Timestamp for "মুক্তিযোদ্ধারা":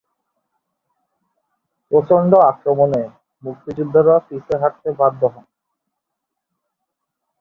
3.43-4.15